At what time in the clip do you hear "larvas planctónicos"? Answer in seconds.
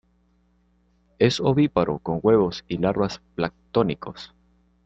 2.79-4.33